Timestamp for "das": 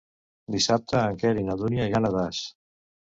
2.17-2.41